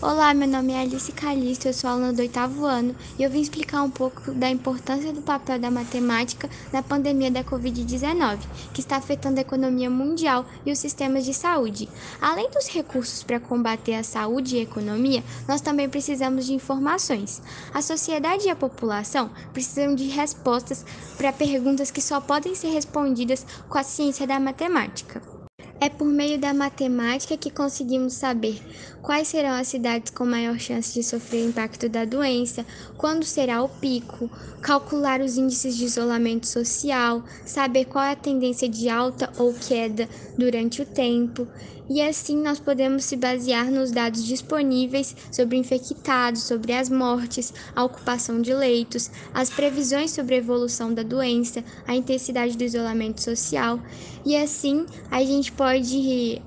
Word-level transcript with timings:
Olá, 0.00 0.32
meu 0.32 0.46
nome 0.46 0.72
é 0.72 0.82
Alice 0.82 1.10
Calixto, 1.10 1.66
eu 1.66 1.74
sou 1.74 1.90
aluna 1.90 2.12
do 2.12 2.20
oitavo 2.20 2.64
ano 2.64 2.94
e 3.18 3.22
eu 3.24 3.28
vim 3.28 3.40
explicar 3.40 3.82
um 3.82 3.90
pouco 3.90 4.30
da 4.30 4.48
importância 4.48 5.12
do 5.12 5.20
papel 5.20 5.58
da 5.58 5.72
matemática 5.72 6.48
na 6.72 6.84
pandemia 6.84 7.32
da 7.32 7.42
Covid-19, 7.42 8.38
que 8.72 8.80
está 8.80 8.94
afetando 8.94 9.38
a 9.38 9.40
economia 9.40 9.90
mundial 9.90 10.46
e 10.64 10.70
os 10.70 10.78
sistemas 10.78 11.24
de 11.24 11.34
saúde. 11.34 11.88
Além 12.20 12.48
dos 12.48 12.68
recursos 12.68 13.24
para 13.24 13.40
combater 13.40 13.94
a 13.94 14.04
saúde 14.04 14.54
e 14.54 14.60
a 14.60 14.62
economia, 14.62 15.24
nós 15.48 15.60
também 15.60 15.88
precisamos 15.88 16.46
de 16.46 16.54
informações. 16.54 17.42
A 17.74 17.82
sociedade 17.82 18.46
e 18.46 18.50
a 18.50 18.56
população 18.56 19.32
precisam 19.52 19.96
de 19.96 20.04
respostas 20.04 20.86
para 21.16 21.32
perguntas 21.32 21.90
que 21.90 22.00
só 22.00 22.20
podem 22.20 22.54
ser 22.54 22.68
respondidas 22.68 23.44
com 23.68 23.76
a 23.76 23.82
ciência 23.82 24.28
da 24.28 24.38
matemática. 24.38 25.37
É 25.80 25.88
por 25.88 26.08
meio 26.08 26.40
da 26.40 26.52
matemática 26.52 27.36
que 27.36 27.50
conseguimos 27.50 28.14
saber 28.14 28.60
quais 29.00 29.28
serão 29.28 29.50
as 29.50 29.68
cidades 29.68 30.10
com 30.10 30.26
maior 30.26 30.58
chance 30.58 30.92
de 30.92 31.04
sofrer 31.04 31.46
o 31.46 31.50
impacto 31.50 31.88
da 31.88 32.04
doença, 32.04 32.66
quando 32.96 33.24
será 33.24 33.62
o 33.62 33.68
pico, 33.68 34.28
calcular 34.60 35.20
os 35.20 35.36
índices 35.36 35.76
de 35.76 35.84
isolamento 35.84 36.48
social, 36.48 37.22
saber 37.46 37.84
qual 37.84 38.04
é 38.04 38.10
a 38.10 38.16
tendência 38.16 38.68
de 38.68 38.88
alta 38.88 39.32
ou 39.38 39.54
queda 39.54 40.08
durante 40.36 40.82
o 40.82 40.84
tempo, 40.84 41.46
e 41.88 42.02
assim 42.02 42.36
nós 42.42 42.60
podemos 42.60 43.04
se 43.04 43.16
basear 43.16 43.70
nos 43.70 43.90
dados 43.90 44.22
disponíveis 44.24 45.16
sobre 45.32 45.56
infectados, 45.56 46.42
sobre 46.42 46.72
as 46.72 46.90
mortes, 46.90 47.54
a 47.74 47.82
ocupação 47.82 48.42
de 48.42 48.52
leitos, 48.52 49.10
as 49.32 49.48
previsões 49.48 50.10
sobre 50.10 50.34
a 50.34 50.38
evolução 50.38 50.92
da 50.92 51.02
doença, 51.02 51.64
a 51.86 51.94
intensidade 51.94 52.58
do 52.58 52.64
isolamento 52.64 53.22
social, 53.22 53.80
e 54.26 54.36
assim 54.36 54.84
a 55.10 55.22
gente 55.24 55.50
pode 55.52 55.67
pode 55.68 56.40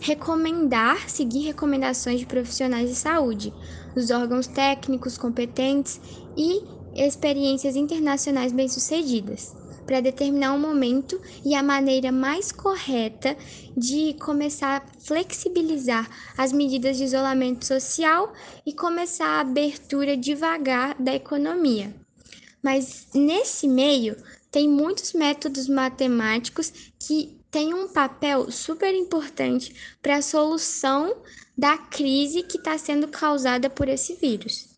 recomendar, 0.00 1.08
seguir 1.08 1.44
recomendações 1.44 2.18
de 2.18 2.26
profissionais 2.26 2.88
de 2.88 2.96
saúde, 2.96 3.54
dos 3.94 4.10
órgãos 4.10 4.48
técnicos 4.48 5.16
competentes 5.16 6.00
e 6.36 6.60
experiências 6.92 7.76
internacionais 7.76 8.50
bem-sucedidas, 8.50 9.54
para 9.86 10.00
determinar 10.00 10.54
o 10.54 10.58
momento 10.58 11.20
e 11.44 11.54
a 11.54 11.62
maneira 11.62 12.10
mais 12.10 12.50
correta 12.50 13.36
de 13.76 14.14
começar 14.14 14.78
a 14.78 15.00
flexibilizar 15.00 16.10
as 16.36 16.52
medidas 16.52 16.96
de 16.96 17.04
isolamento 17.04 17.64
social 17.64 18.32
e 18.66 18.72
começar 18.72 19.36
a 19.36 19.40
abertura 19.40 20.16
devagar 20.16 21.00
da 21.00 21.14
economia. 21.14 21.94
Mas 22.60 23.06
nesse 23.14 23.68
meio, 23.68 24.16
tem 24.54 24.68
muitos 24.68 25.12
métodos 25.14 25.68
matemáticos 25.68 26.72
que 26.96 27.40
tem 27.50 27.74
um 27.74 27.88
papel 27.88 28.52
super 28.52 28.94
importante 28.94 29.74
para 30.00 30.18
a 30.18 30.22
solução 30.22 31.12
da 31.58 31.76
crise 31.76 32.44
que 32.44 32.56
está 32.56 32.78
sendo 32.78 33.08
causada 33.08 33.68
por 33.68 33.88
esse 33.88 34.14
vírus. 34.14 34.68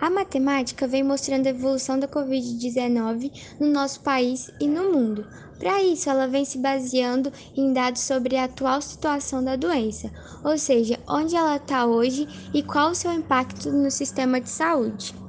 A 0.00 0.08
matemática 0.08 0.86
vem 0.86 1.02
mostrando 1.02 1.48
a 1.48 1.50
evolução 1.50 1.98
da 1.98 2.06
Covid-19 2.06 3.56
no 3.58 3.66
nosso 3.66 4.02
país 4.02 4.52
e 4.60 4.68
no 4.68 4.92
mundo. 4.92 5.26
Para 5.58 5.82
isso, 5.82 6.08
ela 6.08 6.28
vem 6.28 6.44
se 6.44 6.58
baseando 6.58 7.32
em 7.56 7.72
dados 7.72 8.02
sobre 8.02 8.36
a 8.36 8.44
atual 8.44 8.80
situação 8.80 9.42
da 9.42 9.56
doença, 9.56 10.12
ou 10.44 10.56
seja, 10.56 11.00
onde 11.08 11.34
ela 11.34 11.56
está 11.56 11.86
hoje 11.86 12.28
e 12.54 12.62
qual 12.62 12.92
o 12.92 12.94
seu 12.94 13.12
impacto 13.12 13.68
no 13.72 13.90
sistema 13.90 14.40
de 14.40 14.48
saúde. 14.48 15.25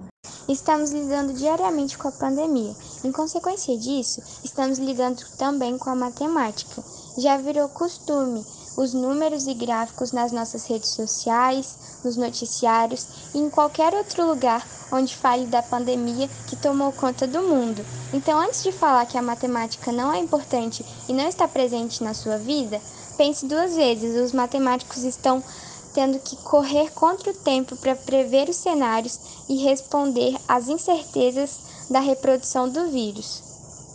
Estamos 0.47 0.91
lidando 0.91 1.33
diariamente 1.33 1.97
com 1.97 2.07
a 2.07 2.11
pandemia. 2.11 2.73
Em 3.03 3.11
consequência 3.11 3.77
disso, 3.77 4.21
estamos 4.43 4.79
lidando 4.79 5.21
também 5.37 5.77
com 5.77 5.89
a 5.89 5.95
matemática. 5.95 6.81
Já 7.17 7.35
virou 7.37 7.67
costume 7.67 8.45
os 8.77 8.93
números 8.93 9.47
e 9.47 9.53
gráficos 9.53 10.11
nas 10.11 10.31
nossas 10.31 10.65
redes 10.67 10.91
sociais, 10.91 11.99
nos 12.03 12.15
noticiários 12.15 13.07
e 13.33 13.39
em 13.39 13.49
qualquer 13.49 13.93
outro 13.93 14.25
lugar 14.25 14.65
onde 14.91 15.15
fale 15.15 15.47
da 15.47 15.61
pandemia 15.61 16.29
que 16.47 16.55
tomou 16.55 16.93
conta 16.93 17.27
do 17.27 17.41
mundo. 17.41 17.83
Então, 18.13 18.39
antes 18.39 18.63
de 18.63 18.71
falar 18.71 19.05
que 19.05 19.17
a 19.17 19.21
matemática 19.21 19.91
não 19.91 20.13
é 20.13 20.19
importante 20.19 20.85
e 21.09 21.13
não 21.13 21.27
está 21.27 21.45
presente 21.45 22.03
na 22.03 22.13
sua 22.13 22.37
vida, 22.37 22.79
pense 23.17 23.45
duas 23.47 23.75
vezes. 23.75 24.15
Os 24.23 24.31
matemáticos 24.31 25.03
estão 25.03 25.43
tendo 25.97 26.19
que 26.19 26.35
correr 26.35 26.91
contra 26.91 27.31
o 27.31 27.33
tempo 27.33 27.75
para 27.75 27.95
prever 27.95 28.47
os 28.49 28.57
cenários 28.57 29.19
e 29.49 29.63
responder 29.63 30.37
às 30.47 30.67
incertezas 30.69 31.89
da 31.89 31.99
reprodução 31.99 32.69
do 32.69 32.91
vírus. 32.91 33.46